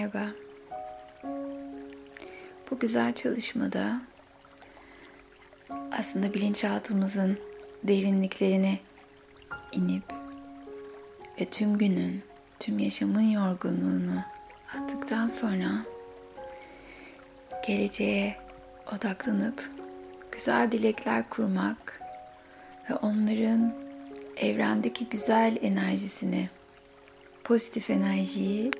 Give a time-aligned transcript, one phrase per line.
[0.00, 0.26] Merhaba.
[2.70, 4.00] Bu güzel çalışmada
[5.92, 7.38] aslında bilinçaltımızın
[7.82, 8.78] derinliklerine
[9.72, 10.02] inip
[11.40, 12.22] ve tüm günün,
[12.60, 14.24] tüm yaşamın yorgunluğunu
[14.76, 15.70] attıktan sonra
[17.66, 18.36] geleceğe
[18.96, 19.70] odaklanıp
[20.32, 22.00] güzel dilekler kurmak
[22.90, 23.74] ve onların
[24.36, 26.48] evrendeki güzel enerjisini,
[27.44, 28.70] pozitif enerjiyi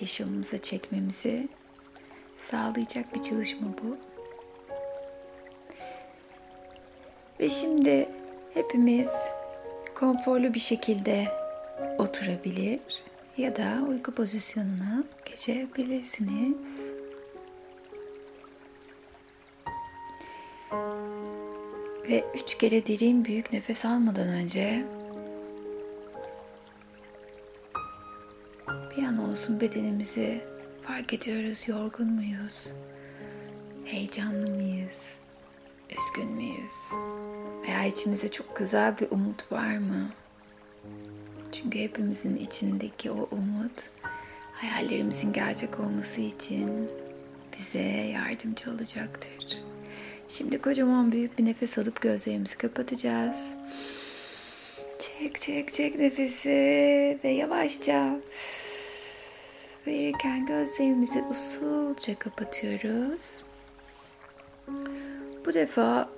[0.00, 1.48] yaşamımıza çekmemizi
[2.38, 3.96] sağlayacak bir çalışma bu.
[7.40, 8.08] Ve şimdi
[8.54, 9.10] hepimiz
[9.94, 11.28] konforlu bir şekilde
[11.98, 12.80] oturabilir
[13.36, 16.92] ya da uyku pozisyonuna geçebilirsiniz.
[22.08, 24.84] Ve üç kere derin büyük nefes almadan önce
[29.30, 30.40] olsun bedenimizi
[30.82, 31.68] fark ediyoruz.
[31.68, 32.72] Yorgun muyuz?
[33.84, 35.14] Heyecanlı mıyız?
[35.90, 36.92] Üzgün müyüz?
[37.62, 40.10] Veya içimizde çok güzel bir umut var mı?
[41.52, 43.90] Çünkü hepimizin içindeki o umut
[44.52, 46.90] hayallerimizin gerçek olması için
[47.58, 49.62] bize yardımcı olacaktır.
[50.28, 53.50] Şimdi kocaman büyük bir nefes alıp gözlerimizi kapatacağız.
[54.98, 58.20] Çek çek çek nefesi ve yavaşça
[59.86, 63.42] verirken gözlerimizi usulca kapatıyoruz.
[65.46, 66.08] Bu defa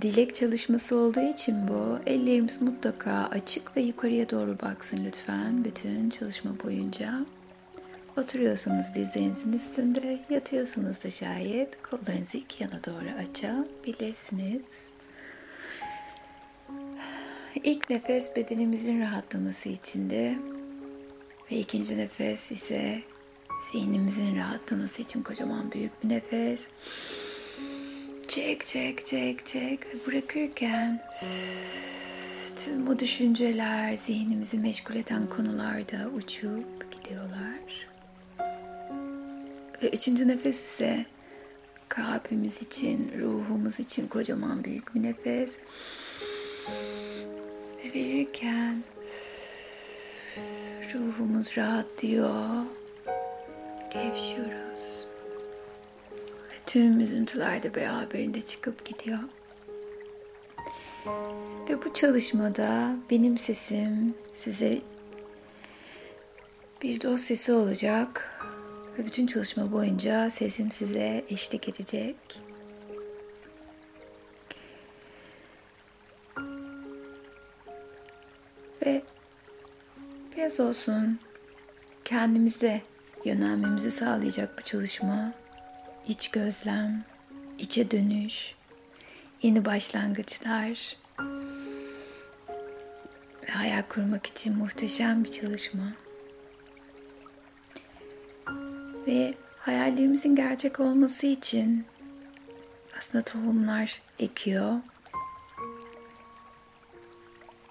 [0.00, 6.50] dilek çalışması olduğu için bu ellerimiz mutlaka açık ve yukarıya doğru baksın lütfen bütün çalışma
[6.64, 7.26] boyunca.
[8.16, 14.86] Oturuyorsanız dizlerinizin üstünde, yatıyorsanız da şayet kollarınızı iki yana doğru açabilirsiniz.
[17.64, 20.38] İlk nefes bedenimizin rahatlaması içinde
[21.50, 23.02] ve ikinci nefes ise
[23.72, 26.68] zihnimizin rahatlaması için kocaman büyük bir nefes.
[28.28, 31.02] Çek çek çek çek ve bırakırken
[32.56, 37.88] tüm bu düşünceler zihnimizi meşgul eden konularda uçup gidiyorlar.
[39.82, 41.06] Ve üçüncü nefes ise
[41.88, 45.56] kalbimiz için, ruhumuz için kocaman büyük bir nefes.
[47.84, 48.82] Ve verirken
[50.94, 52.64] ruhumuz rahatlıyor.
[53.90, 55.06] Gevşiyoruz.
[56.50, 59.18] Ve tüm üzüntüler de beraberinde çıkıp gidiyor.
[61.68, 64.78] Ve bu çalışmada benim sesim size
[66.82, 68.40] bir dost sesi olacak.
[68.98, 72.16] Ve bütün çalışma boyunca sesim size eşlik edecek.
[80.44, 81.18] Biraz olsun
[82.04, 82.82] kendimize
[83.24, 85.32] yönelmemizi sağlayacak bu çalışma.
[86.08, 87.04] İç gözlem,
[87.58, 88.54] içe dönüş,
[89.42, 90.96] yeni başlangıçlar
[93.42, 95.92] ve hayal kurmak için muhteşem bir çalışma.
[99.06, 101.84] Ve hayallerimizin gerçek olması için
[102.98, 104.72] aslında tohumlar ekiyor.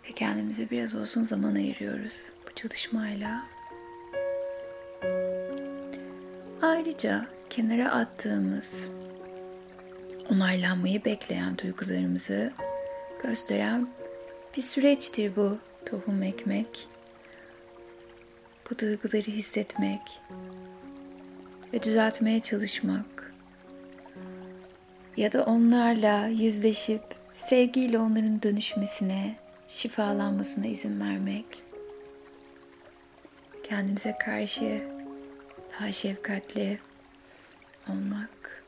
[0.05, 3.43] Ve kendimize biraz olsun zaman ayırıyoruz çalışmayla.
[6.61, 8.89] Ayrıca kenara attığımız
[10.29, 12.53] onaylanmayı bekleyen duygularımızı
[13.23, 13.87] gösteren
[14.57, 16.87] bir süreçtir bu tohum ekmek.
[18.71, 20.01] Bu duyguları hissetmek,
[21.73, 23.33] ve düzeltmeye çalışmak
[25.17, 27.01] ya da onlarla yüzleşip
[27.33, 29.35] sevgiyle onların dönüşmesine,
[29.67, 31.62] şifalanmasına izin vermek.
[33.63, 34.81] Kendimize karşı
[35.71, 36.79] daha şefkatli
[37.89, 38.63] olmak.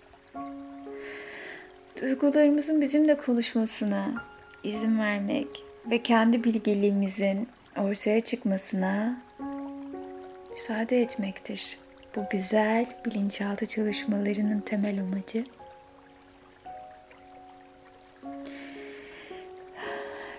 [2.01, 4.23] Duygularımızın bizimle konuşmasına
[4.63, 5.47] izin vermek
[5.91, 7.47] ve kendi bilgeliğimizin
[7.77, 9.21] ortaya çıkmasına
[10.51, 11.77] müsaade etmektir
[12.15, 15.43] bu güzel bilinçaltı çalışmalarının temel amacı.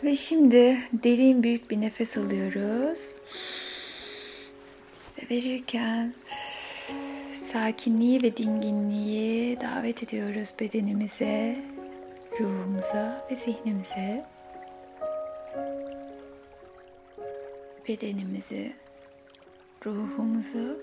[0.04, 2.98] Ve şimdi derin büyük bir nefes alıyoruz.
[5.30, 6.14] Ve verirken
[7.34, 11.56] sakinliği ve dinginliği davet ediyoruz bedenimize,
[12.40, 14.26] ruhumuza ve zihnimize.
[17.88, 18.72] Bedenimizi,
[19.86, 20.78] ruhumuzu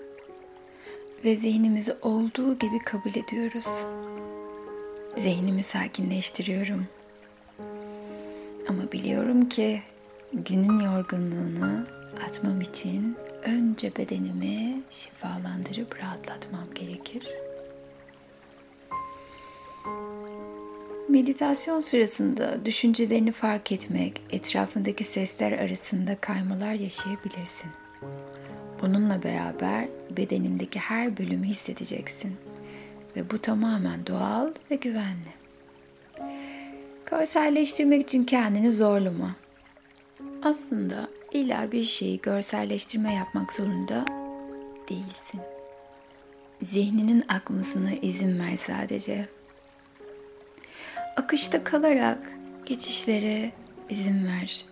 [1.24, 3.66] ve zihnimizi olduğu gibi kabul ediyoruz.
[5.16, 6.86] Zihnimi sakinleştiriyorum.
[8.68, 9.82] Ama biliyorum ki
[10.32, 11.86] günün yorgunluğunu
[12.28, 17.28] atmam için önce bedenimi şifalandırıp rahatlatmam gerekir.
[21.08, 27.70] Meditasyon sırasında düşüncelerini fark etmek, etrafındaki sesler arasında kaymalar yaşayabilirsin.
[28.82, 32.36] Bununla beraber bedenindeki her bölümü hissedeceksin
[33.16, 35.34] ve bu tamamen doğal ve güvenli.
[37.10, 39.43] Görselleştirmek için kendini zorlama.
[40.44, 44.04] Aslında illa bir şeyi görselleştirme yapmak zorunda
[44.88, 45.40] değilsin.
[46.62, 49.28] Zihninin akmasına izin ver sadece.
[51.16, 52.32] Akışta kalarak
[52.66, 53.52] geçişlere
[53.88, 54.64] izin ver.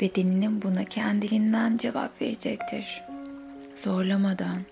[0.00, 3.02] Bedeninin buna kendiliğinden cevap verecektir.
[3.74, 4.62] Zorlamadan.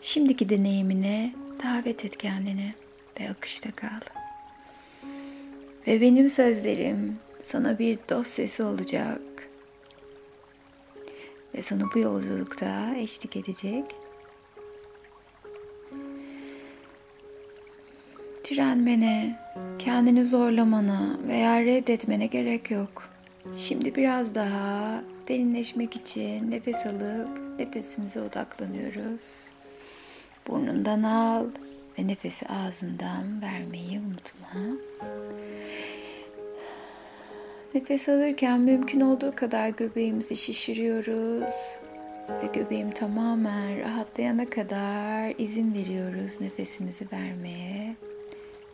[0.00, 1.34] Şimdiki deneyimine
[1.64, 2.74] davet et kendini
[3.20, 4.00] ve akışta kal.
[5.86, 9.20] Ve benim sözlerim sana bir dost sesi olacak.
[11.54, 13.84] Ve sana bu yolculukta eşlik edecek.
[18.50, 19.38] Direnmene,
[19.78, 23.08] kendini zorlamana veya reddetmene gerek yok.
[23.54, 29.48] Şimdi biraz daha derinleşmek için nefes alıp nefesimize odaklanıyoruz.
[30.48, 31.46] Burnundan al
[31.98, 34.48] ve nefesi ağzından vermeyi unutma.
[37.74, 41.52] Nefes alırken mümkün olduğu kadar göbeğimizi şişiriyoruz
[42.28, 47.96] ve göbeğim tamamen rahatlayana kadar izin veriyoruz nefesimizi vermeye.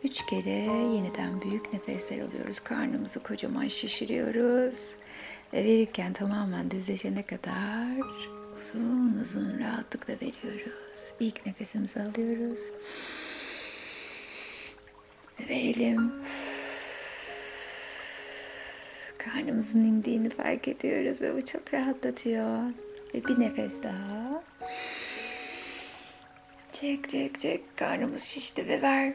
[0.03, 0.49] Üç kere
[0.95, 2.59] yeniden büyük nefesler alıyoruz.
[2.59, 4.95] Karnımızı kocaman şişiriyoruz.
[5.53, 7.97] Ve verirken tamamen düzleşene kadar
[8.57, 11.13] uzun uzun rahatlıkla veriyoruz.
[11.19, 12.59] İlk nefesimizi alıyoruz.
[15.39, 16.11] Ve verelim.
[19.33, 22.69] Karnımızın indiğini fark ediyoruz ve bu çok rahatlatıyor.
[23.13, 24.43] Ve bir nefes daha.
[26.71, 27.77] Çek çek çek.
[27.77, 29.13] Karnımız şişti ve ver.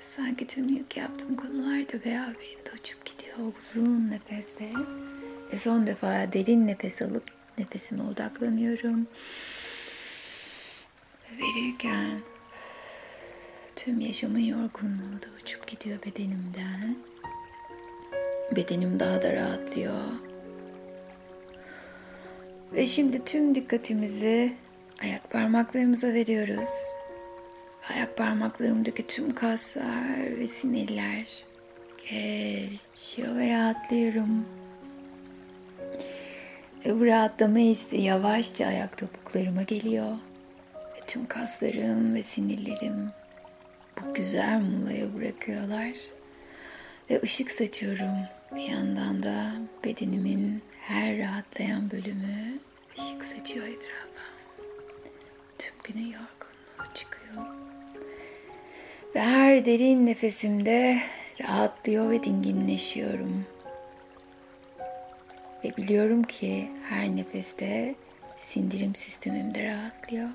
[0.00, 4.70] Sanki tüm yük yaptığım konular da beraberinde uçup gidiyor uzun nefeste.
[5.52, 7.24] Ve son defa derin nefes alıp
[7.58, 9.06] nefesime odaklanıyorum.
[11.30, 12.31] Ve verirken
[13.84, 16.96] tüm yaşamın yorgunluğu da uçup gidiyor bedenimden.
[18.56, 19.94] Bedenim daha da rahatlıyor.
[22.72, 24.52] Ve şimdi tüm dikkatimizi
[25.02, 26.70] ayak parmaklarımıza veriyoruz.
[27.94, 31.44] Ayak parmaklarımdaki tüm kaslar ve sinirler
[31.98, 34.46] gevşiyor ve rahatlıyorum.
[36.86, 40.12] Ve bu rahatlama hissi yavaşça ayak topuklarıma geliyor.
[40.74, 43.21] Ve tüm kaslarım ve sinirlerim
[44.14, 45.92] güzel mulaya bırakıyorlar.
[47.10, 48.16] Ve ışık saçıyorum.
[48.56, 49.52] Bir yandan da
[49.84, 52.58] bedenimin her rahatlayan bölümü
[52.98, 54.22] ışık saçıyor etrafa.
[55.58, 57.46] Tüm günün yorgunluğu çıkıyor.
[59.14, 60.98] Ve her derin nefesimde
[61.42, 63.46] rahatlıyor ve dinginleşiyorum.
[65.64, 67.94] Ve biliyorum ki her nefeste
[68.38, 70.28] sindirim sistemim de rahatlıyor.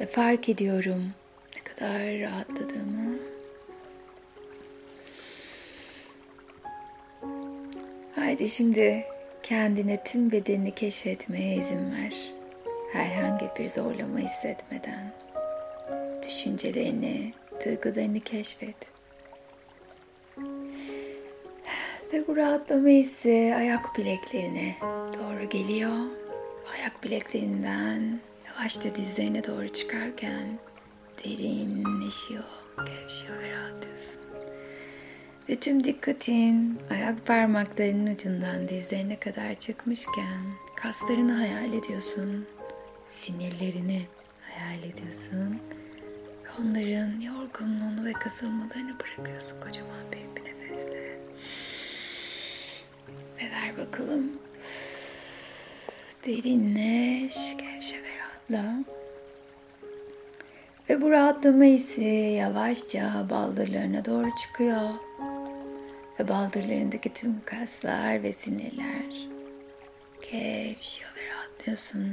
[0.00, 1.12] Ve fark ediyorum
[1.78, 3.18] kadar rahatladığımı.
[8.14, 9.04] Haydi şimdi
[9.42, 12.32] kendine tüm bedenini keşfetmeye izin ver.
[12.92, 15.12] Herhangi bir zorlama hissetmeden.
[16.22, 17.32] Düşüncelerini,
[17.64, 18.76] duygularını keşfet.
[22.12, 24.76] Ve bu rahatlama hissi ayak bileklerine
[25.14, 25.98] doğru geliyor.
[26.74, 30.58] Ayak bileklerinden yavaşça dizlerine doğru çıkarken
[31.24, 32.44] derinleşiyor,
[32.76, 34.20] gevşiyor ve rahatlıyorsun.
[35.48, 40.44] Ve tüm dikkatin ayak parmaklarının ucundan dizlerine kadar çıkmışken
[40.76, 42.46] kaslarını hayal ediyorsun.
[43.08, 44.06] Sinirlerini
[44.40, 45.60] hayal ediyorsun.
[46.60, 51.18] Onların yorgunluğunu ve kasılmalarını bırakıyorsun kocaman büyük bir nefesle.
[53.38, 54.32] Ve ver bakalım.
[56.26, 58.84] Derinleş, gevşe ve rahatla.
[60.88, 62.04] Ve bu rahatlama hissi
[62.38, 64.90] yavaşça baldırlarına doğru çıkıyor.
[66.20, 69.28] Ve baldırlarındaki tüm kaslar ve sinirler
[70.20, 72.10] gevşiyor ve rahatlıyorsun.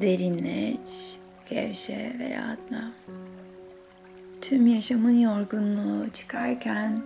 [0.00, 1.16] Derinleş,
[1.50, 2.92] gevşe ve rahatla.
[4.40, 7.02] Tüm yaşamın yorgunluğu çıkarken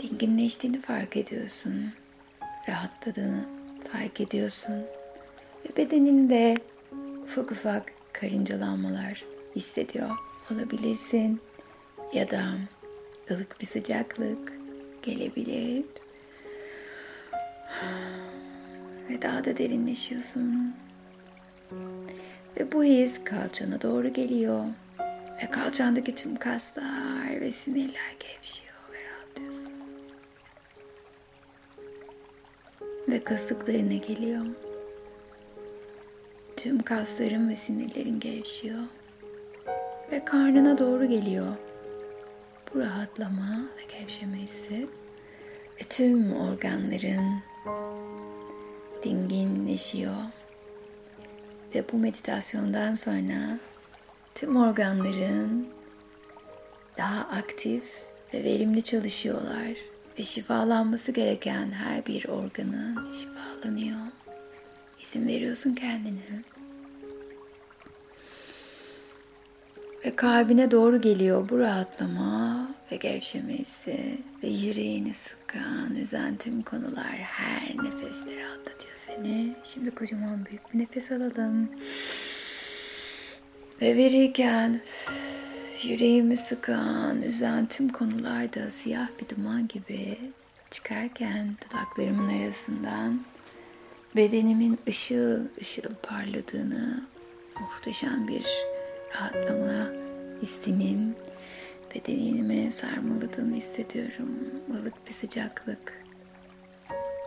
[0.00, 1.92] dinginleştiğini fark ediyorsun.
[2.68, 3.44] Rahatladığını
[3.92, 4.84] fark ediyorsun.
[5.64, 6.56] Ve bedeninde
[7.24, 9.24] ufak ufak karıncalanmalar
[9.56, 10.10] hissediyor
[10.52, 11.40] olabilirsin.
[12.12, 12.44] Ya da
[13.30, 14.52] ılık bir sıcaklık
[15.02, 15.84] gelebilir.
[19.10, 20.74] Ve daha da derinleşiyorsun.
[22.56, 24.64] Ve bu his kalçana doğru geliyor.
[25.42, 29.72] Ve kalçandaki tüm kaslar ve sinirler gevşiyor ve rahatlıyorsun.
[33.08, 34.46] Ve kasıklarına geliyor.
[36.58, 38.78] Tüm kasların ve sinirlerin gevşiyor.
[40.12, 41.56] Ve karnına doğru geliyor.
[42.74, 44.88] Bu rahatlama ve gevşeme hisset.
[45.80, 47.42] Ve tüm organların
[49.02, 50.16] dinginleşiyor.
[51.74, 53.58] Ve bu meditasyondan sonra
[54.34, 55.68] tüm organların
[56.96, 57.84] daha aktif
[58.34, 59.76] ve verimli çalışıyorlar
[60.18, 64.17] ve şifalanması gereken her bir organın şifalanıyor.
[65.02, 66.42] İzin veriyorsun kendine.
[70.04, 77.84] Ve kalbine doğru geliyor bu rahatlama ve gevşemesi ve yüreğini sıkan, üzen tüm konular her
[77.84, 79.54] nefeste rahatlatıyor seni.
[79.64, 81.70] Şimdi kocaman büyük bir nefes alalım.
[83.82, 84.80] Ve verirken
[85.82, 90.18] yüreğimi sıkan, üzen tüm konularda siyah bir duman gibi
[90.70, 93.20] çıkarken dudaklarımın arasından
[94.18, 97.04] bedenimin ışıl ışıl parladığını,
[97.60, 98.46] muhteşem bir
[99.14, 99.92] rahatlama
[100.42, 101.16] hissinin
[101.94, 104.28] bedenimi sarmaladığını hissediyorum.
[104.68, 106.04] Balık bir sıcaklık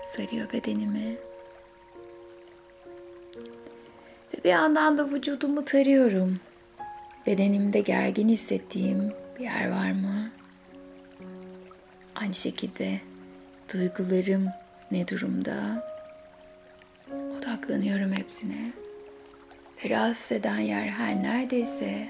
[0.03, 1.17] sarıyor bedenimi.
[4.33, 6.39] Ve bir yandan da vücudumu tarıyorum.
[7.27, 10.29] Bedenimde gergin hissettiğim bir yer var mı?
[12.15, 13.01] Aynı şekilde
[13.73, 14.49] duygularım
[14.91, 15.90] ne durumda?
[17.41, 18.71] Odaklanıyorum hepsine.
[19.83, 22.07] Ve rahatsız eden yer her neredeyse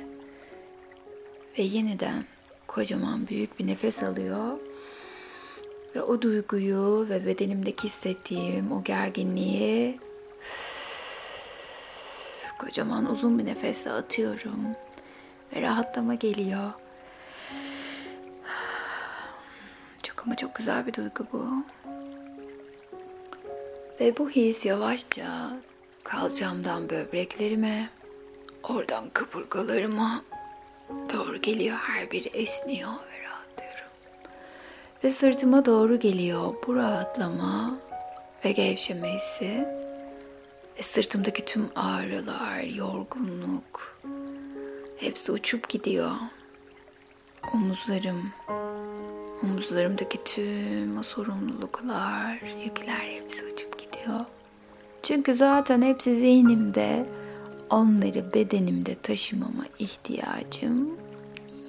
[1.58, 2.26] ve yeniden
[2.68, 4.58] kocaman büyük bir nefes alıyor.
[5.96, 10.00] Ve o duyguyu ve bedenimdeki hissettiğim o gerginliği
[12.60, 14.60] kocaman uzun bir nefesle atıyorum.
[15.56, 16.72] Ve rahatlama geliyor.
[20.04, 21.64] Çok ama çok güzel bir duygu bu.
[24.01, 25.60] Ve bu his yavaşça
[26.03, 27.89] kalçamdan böbreklerime,
[28.63, 30.24] oradan kaburgalarıma
[31.13, 31.77] doğru geliyor.
[31.77, 33.91] Her biri esniyor ve rahatlıyorum.
[35.03, 37.77] Ve sırtıma doğru geliyor bu rahatlama
[38.46, 39.67] ve gevşeme hissi.
[40.79, 43.98] Ve sırtımdaki tüm ağrılar, yorgunluk
[44.98, 46.12] hepsi uçup gidiyor.
[47.53, 48.31] Omuzlarım,
[49.43, 53.71] omuzlarımdaki tüm o sorumluluklar, yükler hepsi uçup
[54.01, 54.20] gidiyor.
[55.03, 57.05] Çünkü zaten hepsi zihnimde.
[57.70, 60.98] Onları bedenimde taşımama ihtiyacım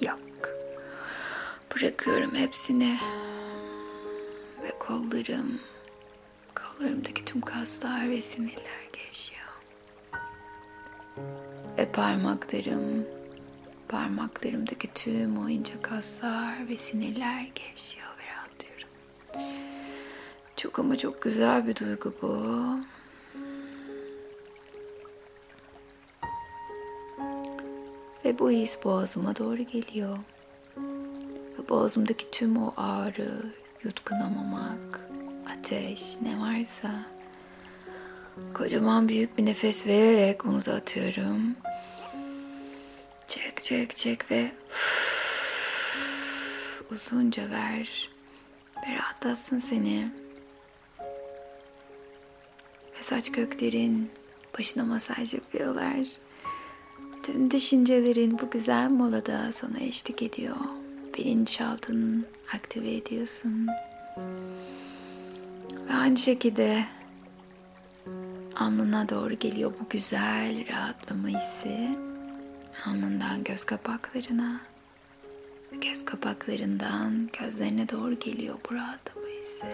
[0.01, 0.19] yok.
[1.75, 2.97] Bırakıyorum hepsini.
[4.63, 5.59] Ve kollarım,
[6.55, 9.43] kollarımdaki tüm kaslar ve sinirler gevşiyor.
[11.77, 13.05] Ve parmaklarım,
[13.89, 19.72] parmaklarımdaki tüm oyunca kaslar ve sinirler gevşiyor ve rahatlıyorum.
[20.63, 22.45] Çok ama çok güzel bir duygu bu.
[28.25, 30.17] Ve bu his boğazıma doğru geliyor.
[31.59, 33.43] Ve boğazımdaki tüm o ağrı,
[33.83, 35.09] yutkunamamak,
[35.57, 36.91] ateş ne varsa
[38.53, 41.55] kocaman büyük bir nefes vererek onu da atıyorum.
[43.27, 44.51] Çek çek çek ve
[46.91, 48.09] uzunca ver
[48.77, 50.22] ve rahatlatsın seni.
[53.03, 54.11] Saç köklerin
[54.59, 56.07] başına masaj yapıyorlar.
[57.23, 60.55] Tüm düşüncelerin bu güzel molada sana eşlik ediyor.
[61.17, 62.23] Bilinçaltını
[62.55, 63.67] aktive ediyorsun.
[65.89, 66.85] Ve aynı şekilde
[68.55, 71.89] alnına doğru geliyor bu güzel rahatlama hissi.
[72.85, 74.61] Alnından göz kapaklarına
[75.81, 79.65] göz kapaklarından gözlerine doğru geliyor bu rahatlama hissi.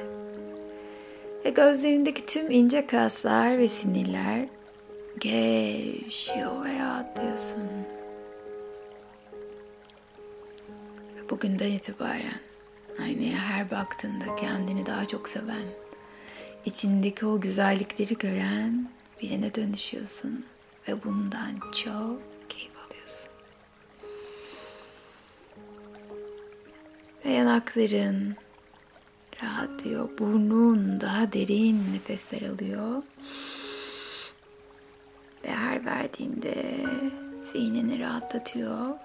[1.46, 4.46] Ve gözlerindeki tüm ince kaslar ve sinirler
[5.20, 7.70] gevşiyor ve rahatlıyorsun.
[11.16, 12.40] Ve bugünden itibaren
[13.02, 15.66] aynaya her baktığında kendini daha çok seven,
[16.66, 18.90] içindeki o güzellikleri gören
[19.22, 20.46] birine dönüşüyorsun
[20.88, 23.32] ve bundan çok keyif alıyorsun.
[27.26, 28.36] Ve yanakların
[29.44, 33.04] rahatlıyor, burnun daha derin nefesler alıyor.
[35.46, 36.56] Ve her verdiğinde
[37.42, 38.96] zihnini rahatlatıyor.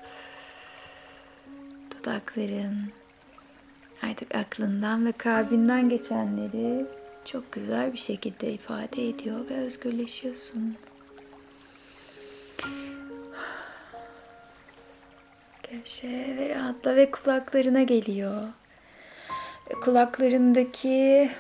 [1.91, 2.77] Dudakların
[4.03, 6.87] artık aklından ve kalbinden geçenleri
[7.25, 10.77] çok güzel bir şekilde ifade ediyor ve özgürleşiyorsun.
[15.71, 18.43] Gevşe ve rahatla ve kulaklarına geliyor.
[19.71, 21.31] Kulaklarındaki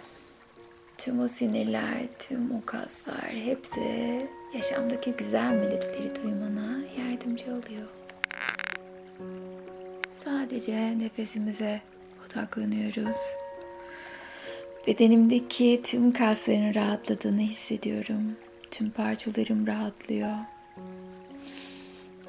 [0.98, 7.88] tüm o sinirler, tüm o kaslar hepsi yaşamdaki güzel melodileri duymana yardımcı oluyor.
[10.14, 11.80] Sadece nefesimize
[12.26, 13.16] odaklanıyoruz.
[14.86, 18.36] Bedenimdeki tüm kasların rahatladığını hissediyorum.
[18.70, 20.36] Tüm parçalarım rahatlıyor.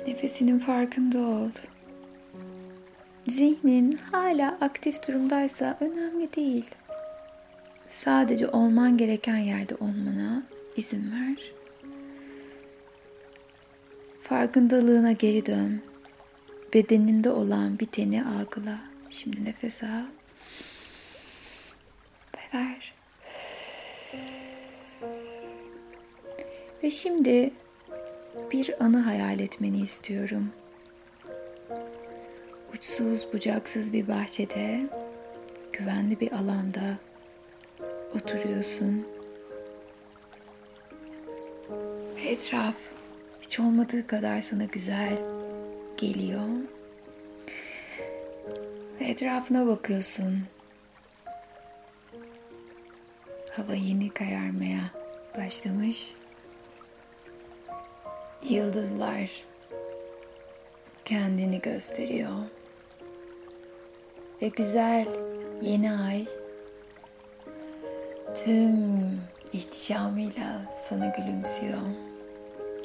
[0.08, 1.50] Nefesinin farkında ol.
[3.28, 6.66] Zihnin hala aktif durumdaysa önemli değil.
[7.88, 10.44] Sadece olman gereken yerde olmana
[10.78, 11.52] izin ver.
[14.22, 15.82] Farkındalığına geri dön.
[16.74, 18.78] Bedeninde olan biteni algıla.
[19.10, 20.06] Şimdi nefes al.
[22.36, 22.94] Ve ver.
[26.84, 27.52] Ve şimdi
[28.52, 30.52] bir anı hayal etmeni istiyorum.
[32.76, 34.82] Uçsuz bucaksız bir bahçede,
[35.74, 36.98] güvenli bir alanda
[38.16, 39.08] oturuyorsun.
[42.28, 42.76] Etraf
[43.42, 45.18] hiç olmadığı kadar sana güzel
[45.98, 46.48] geliyor.
[49.00, 50.44] Etrafına bakıyorsun.
[53.52, 54.92] Hava yeni kararmaya
[55.38, 56.14] başlamış.
[58.50, 59.44] Yıldızlar
[61.06, 62.55] kendini gösteriyor.
[64.42, 65.08] Ve güzel
[65.62, 66.26] yeni ay
[68.36, 68.76] tüm
[69.54, 71.82] ihtişamıyla sana gülümsüyor.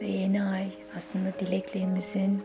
[0.01, 2.43] Ve yeni ay aslında dileklerimizin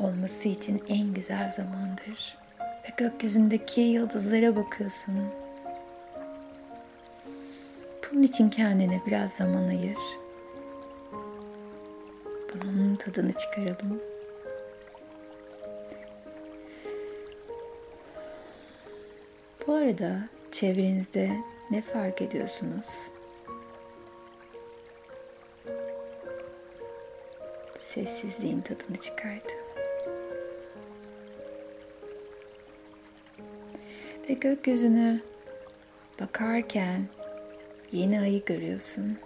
[0.00, 2.38] olması için en güzel zamandır.
[2.60, 5.14] Ve gökyüzündeki yıldızlara bakıyorsun.
[8.12, 9.98] Bunun için kendine biraz zaman ayır.
[12.54, 14.00] Bunun tadını çıkaralım.
[19.68, 20.20] Bu arada
[20.52, 21.30] çevrenizde
[21.70, 22.86] ne fark ediyorsunuz?
[27.78, 29.58] Sessizliğin tadını çıkartın.
[34.28, 35.20] Ve gökyüzünü
[36.20, 37.08] bakarken
[37.92, 39.18] yeni ayı görüyorsun.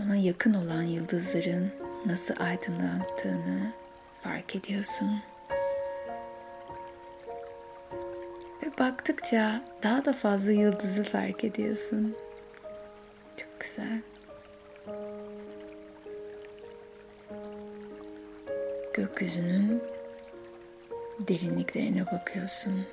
[0.00, 1.70] Ona yakın olan yıldızların
[2.06, 3.72] nasıl aydınlattığını
[4.22, 5.33] fark ediyorsun.
[8.84, 12.16] Baktıkça daha da fazla yıldızı fark ediyorsun.
[13.36, 14.00] Çok güzel.
[18.94, 19.82] Gökyüzünün
[21.18, 22.86] derinliklerine bakıyorsun.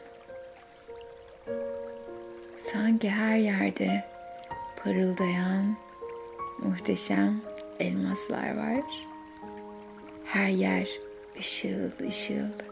[2.58, 4.06] Sanki her yerde
[4.84, 5.78] parıldayan
[6.60, 7.42] muhteşem
[7.80, 9.08] elmaslar var.
[10.26, 10.90] Her yer
[11.40, 12.71] ışıl ışıl.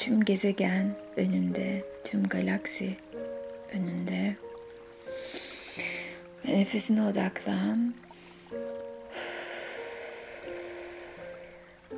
[0.00, 2.96] Tüm gezegen önünde, tüm galaksi
[3.72, 4.36] önünde.
[6.44, 7.94] Ve nefesine odaklan.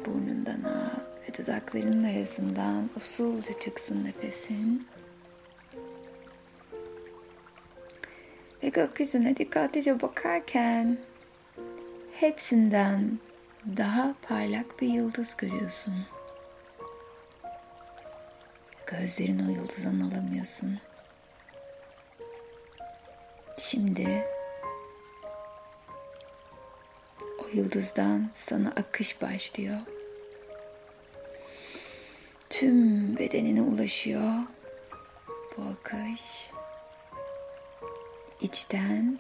[0.07, 4.89] Burnundan al ve dudaklarının arasından usulca çıksın nefesin.
[8.63, 10.99] Ve gökyüzüne dikkatlice bakarken
[12.13, 13.19] hepsinden
[13.77, 15.95] daha parlak bir yıldız görüyorsun.
[19.01, 20.79] Gözlerin o yıldızdan alamıyorsun.
[23.59, 24.27] Şimdi
[27.39, 29.77] o yıldızdan sana akış başlıyor.
[32.51, 34.33] Tüm bedenine ulaşıyor
[35.57, 36.51] bu akış.
[38.41, 39.19] İçten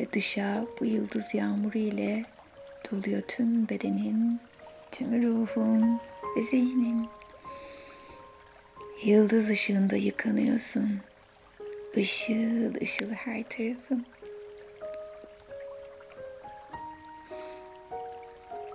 [0.00, 2.24] ve dışa bu yıldız yağmuru ile
[2.90, 4.40] doluyor tüm bedenin,
[4.90, 6.00] tüm ruhun
[6.36, 7.19] ve zihnin.
[9.04, 11.00] Yıldız ışığında yıkanıyorsun.
[11.94, 14.06] Işıl ışıl her tarafın.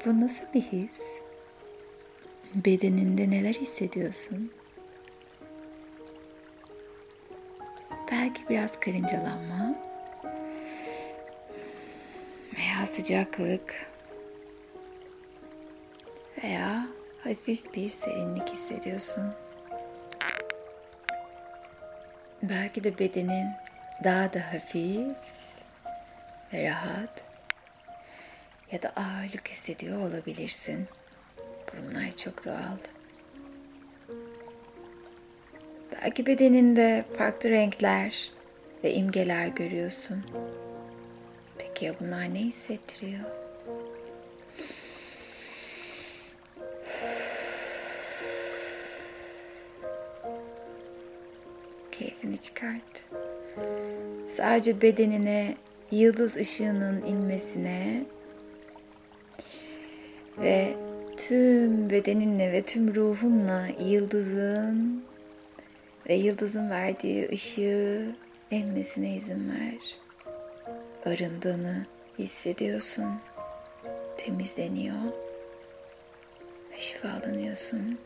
[0.05, 1.01] Bu nasıl bir his?
[2.55, 4.51] Bedeninde neler hissediyorsun?
[8.11, 9.75] Belki biraz karıncalanma
[12.57, 13.88] veya sıcaklık
[16.43, 16.88] veya
[17.23, 19.44] hafif bir serinlik hissediyorsun.
[22.49, 23.47] Belki de bedenin
[24.03, 25.17] daha da hafif
[26.53, 27.23] ve rahat
[28.71, 30.88] ya da ağırlık hissediyor olabilirsin.
[31.73, 32.77] Bunlar çok doğal.
[35.91, 38.31] Belki bedeninde farklı renkler
[38.84, 40.23] ve imgeler görüyorsun.
[41.58, 43.44] Peki ya bunlar ne hissettiriyor?
[52.55, 53.05] Çıkart.
[54.27, 55.55] Sadece bedenine
[55.91, 58.05] yıldız ışığının inmesine
[60.37, 60.73] ve
[61.17, 65.03] tüm bedeninle ve tüm ruhunla yıldızın
[66.09, 68.15] ve yıldızın verdiği ışığı
[68.51, 69.97] emmesine izin ver.
[71.05, 71.85] Arındığını
[72.19, 73.11] hissediyorsun.
[74.17, 75.03] Temizleniyor
[76.71, 77.97] ve şifalanıyorsun.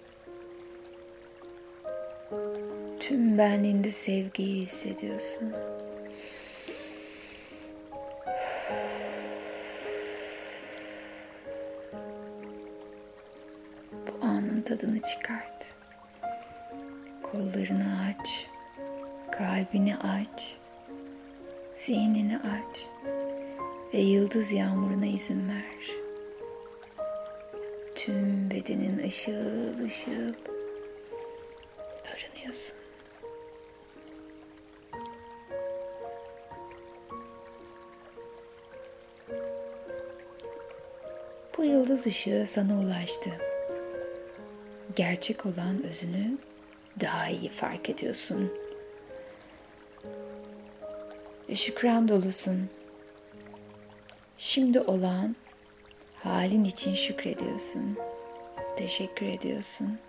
[3.09, 5.53] Tüm benliğinde sevgiyi hissediyorsun.
[13.93, 15.73] Bu anın tadını çıkart.
[17.23, 18.47] Kollarını aç.
[19.31, 20.57] Kalbini aç.
[21.75, 22.87] Zihnini aç.
[23.93, 25.95] Ve yıldız yağmuruna izin ver.
[27.95, 30.33] Tüm bedenin ışıl ışıl
[41.99, 43.29] yıldız ışığı sana ulaştı.
[44.95, 46.37] Gerçek olan özünü
[47.01, 48.53] daha iyi fark ediyorsun.
[51.53, 52.69] Şükran dolusun.
[54.37, 55.35] Şimdi olan
[56.15, 57.97] halin için şükrediyorsun.
[58.77, 59.99] Teşekkür ediyorsun.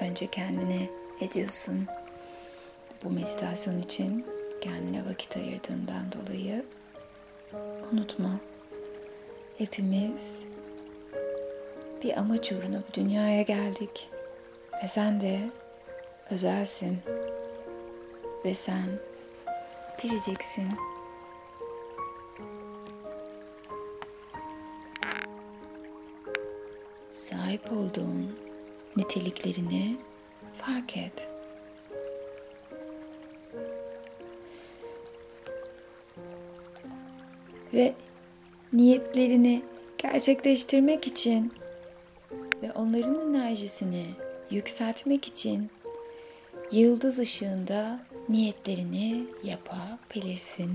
[0.00, 0.88] Önce kendine
[1.20, 1.86] ediyorsun.
[3.04, 4.26] Bu meditasyon için
[4.60, 6.64] kendine vakit ayırdığından dolayı
[7.92, 8.47] unutma.
[9.58, 10.42] Hepimiz
[12.02, 14.10] bir amaç uğruna bu dünyaya geldik.
[14.82, 15.38] Ve sen de
[16.30, 16.98] özelsin.
[18.44, 18.86] Ve sen
[20.04, 20.68] biriciksin.
[27.10, 28.38] Sahip olduğun
[28.96, 29.96] niteliklerini
[30.56, 31.28] fark et.
[37.74, 37.94] Ve
[38.72, 39.62] niyetlerini
[39.98, 41.52] gerçekleştirmek için
[42.62, 44.06] ve onların enerjisini
[44.50, 45.70] yükseltmek için
[46.72, 50.70] yıldız ışığında niyetlerini yapabilirsin.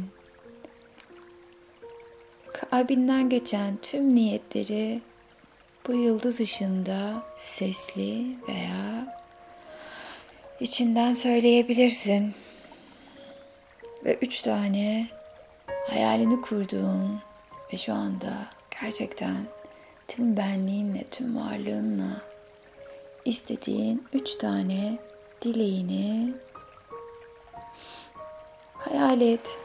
[2.53, 5.01] Kalbinden geçen tüm niyetleri
[5.87, 9.17] bu yıldız ışığında sesli veya
[10.59, 12.33] içinden söyleyebilirsin.
[14.05, 15.07] Ve üç tane
[15.89, 17.21] hayalini kurduğun
[17.73, 18.33] ve şu anda
[18.81, 19.35] gerçekten
[20.07, 22.21] tüm benliğinle, tüm varlığınla
[23.25, 24.97] istediğin üç tane
[25.41, 26.33] dileğini
[28.73, 29.59] hayal et,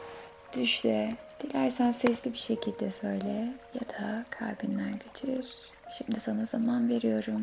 [0.57, 1.13] düşle.
[1.43, 5.55] Dilersen sesli bir şekilde söyle ya da kalbinden geçir.
[5.97, 7.41] Şimdi sana zaman veriyorum.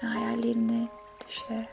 [0.00, 0.88] Hayallerini
[1.28, 1.68] düşle.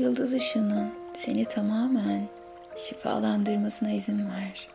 [0.00, 2.28] Yıldız ışığının seni tamamen
[2.76, 4.68] şifalandırmasına izin ver.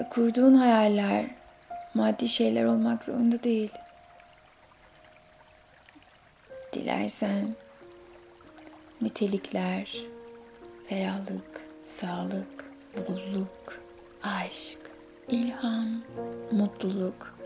[0.00, 1.26] Ve kurduğun hayaller
[1.94, 3.72] maddi şeyler olmak zorunda değil.
[6.72, 7.54] Dilersen
[9.02, 9.96] nitelikler,
[10.88, 13.80] ferahlık, sağlık, bolluk,
[14.22, 14.78] aşk,
[15.28, 16.02] ilham,
[16.50, 17.36] mutluluk,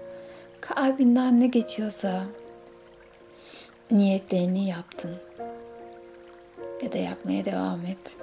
[0.61, 2.23] kalbinden ne geçiyorsa
[3.91, 5.17] niyetlerini yaptın
[6.83, 8.17] ya da yapmaya devam et.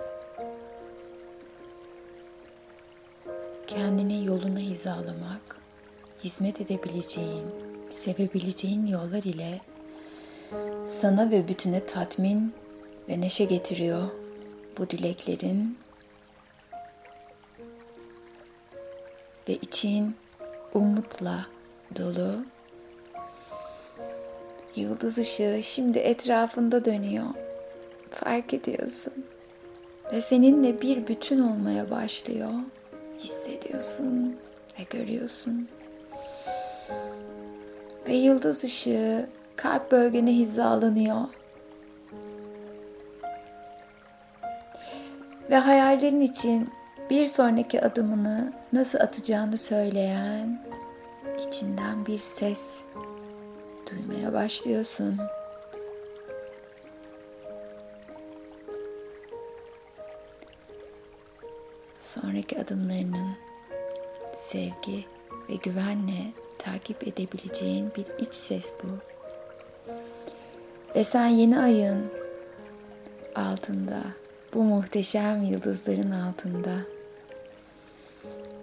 [3.68, 5.62] Kendini yoluna hizalamak,
[6.24, 7.46] hizmet edebileceğin,
[7.90, 9.62] sevebileceğin yollar ile
[10.88, 12.54] sana ve bütüne tatmin
[13.10, 14.10] ve neşe getiriyor
[14.78, 15.78] bu dileklerin
[19.50, 20.16] ve için
[20.74, 21.46] umutla
[21.98, 22.46] dolu
[24.76, 27.26] yıldız ışığı şimdi etrafında dönüyor
[28.12, 29.14] fark ediyorsun.
[30.14, 32.52] Ve seninle bir bütün olmaya başlıyor.
[33.20, 34.36] Hissediyorsun
[34.80, 35.68] ve görüyorsun.
[38.08, 41.26] Ve yıldız ışığı kalp bölgene hizalanıyor.
[45.50, 46.70] ve hayallerin için
[47.10, 50.62] bir sonraki adımını nasıl atacağını söyleyen
[51.48, 52.62] içinden bir ses
[53.90, 55.20] duymaya başlıyorsun.
[62.00, 63.30] Sonraki adımlarının
[64.36, 65.06] sevgi
[65.50, 68.88] ve güvenle takip edebileceğin bir iç ses bu.
[70.96, 72.12] Ve sen yeni ayın
[73.36, 74.02] altında,
[74.54, 76.76] bu muhteşem yıldızların altında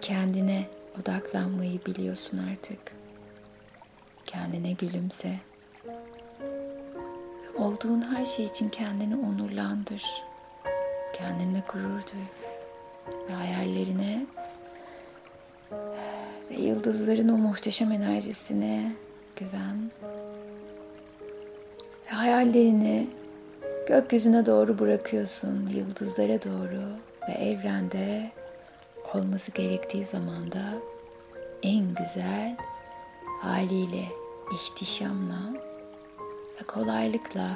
[0.01, 0.65] kendine
[1.01, 2.79] odaklanmayı biliyorsun artık.
[4.25, 5.33] Kendine gülümse.
[7.57, 10.03] Olduğun her şey için kendini onurlandır.
[11.13, 12.36] Kendine gurur duy.
[13.29, 14.25] Ve hayallerine
[16.51, 18.91] ve yıldızların o muhteşem enerjisine
[19.35, 19.91] güven.
[22.05, 23.07] Ve hayallerini
[23.87, 26.81] gökyüzüne doğru bırakıyorsun, yıldızlara doğru
[27.29, 28.31] ve evrende
[29.13, 30.63] olması gerektiği zamanda
[31.63, 32.57] en güzel
[33.41, 34.03] haliyle,
[34.53, 35.53] ihtişamla
[36.61, 37.49] ve kolaylıkla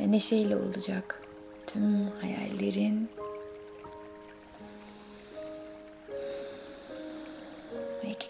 [0.00, 1.22] ve neşeyle olacak
[1.66, 3.08] tüm hayallerin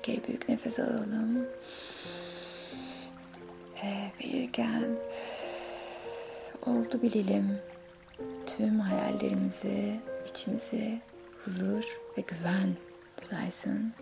[0.06, 1.46] kere büyük nefes alalım
[3.84, 4.84] ve verirken
[6.66, 7.58] oldu bilelim
[8.46, 11.00] tüm hayallerimizi içimizi
[11.44, 11.84] huzur
[12.18, 12.76] ve güven
[13.30, 13.92] sarsın.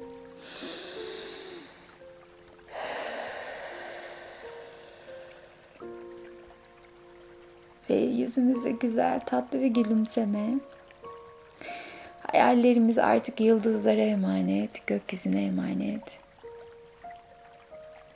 [7.91, 10.55] Ve yüzümüzde güzel tatlı bir gülümseme.
[12.45, 16.21] Hayallerimiz artık yıldızlara emanet, gökyüzüne emanet.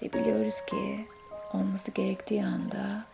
[0.03, 1.07] Ve biliyoruz ki
[1.53, 3.05] olması gerektiği anda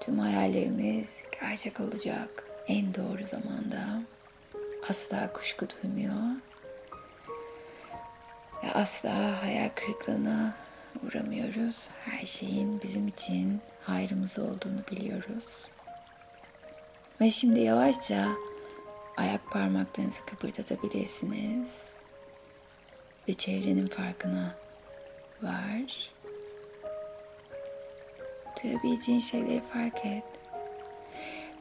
[0.00, 4.02] tüm hayallerimiz gerçek olacak en doğru zamanda.
[4.90, 6.36] Asla kuşku duymuyor.
[8.64, 10.54] Ve asla hayal kırıklığına
[11.06, 11.88] uğramıyoruz.
[12.04, 15.68] Her şeyin bizim için hayrımız olduğunu biliyoruz.
[17.20, 18.28] Ve şimdi yavaşça
[19.16, 21.68] ayak parmaklarınızı kıpırdatabilirsiniz.
[23.28, 24.54] Ve çevrenin farkına
[25.42, 26.12] var.
[28.62, 30.24] Duyabileceğin şeyleri fark et.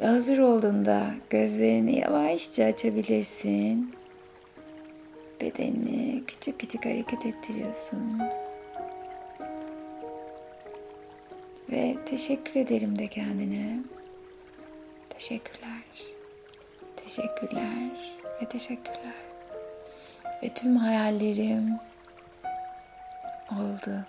[0.01, 3.95] Ve hazır olduğunda gözlerini yavaşça açabilirsin.
[5.41, 8.21] Bedenini küçük küçük hareket ettiriyorsun.
[11.71, 13.79] Ve teşekkür ederim de kendine.
[15.09, 16.18] Teşekkürler.
[17.10, 17.89] Teşekkürler
[18.41, 19.13] ve teşekkürler.
[20.43, 21.76] Ve tüm hayallerim
[23.52, 24.06] oldu.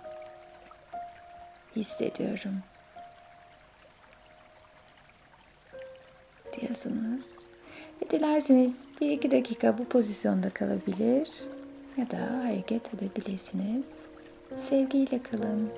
[1.75, 2.63] Hissediyorum.
[6.61, 7.25] diyorsunuz.
[8.01, 11.29] Ve dilerseniz bir iki dakika bu pozisyonda kalabilir
[11.97, 13.85] ya da hareket edebilirsiniz.
[14.57, 15.69] Sevgiyle kalın.